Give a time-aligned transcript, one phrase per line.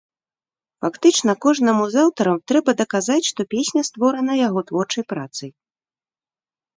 [0.83, 5.49] Фактычна кожнаму з аўтараў трэба даказаць, што песня створана яго творчай працай.